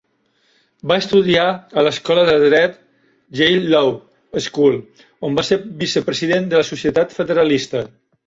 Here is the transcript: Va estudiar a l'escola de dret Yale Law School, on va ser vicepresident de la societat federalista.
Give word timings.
Va 0.91 0.95
estudiar 1.01 1.43
a 1.49 1.83
l'escola 1.87 2.23
de 2.29 2.37
dret 2.43 2.79
Yale 3.41 3.69
Law 3.75 3.93
School, 4.47 4.79
on 5.29 5.39
va 5.41 5.47
ser 5.51 5.61
vicepresident 5.83 6.51
de 6.55 6.63
la 6.63 6.67
societat 6.73 7.17
federalista. 7.21 7.85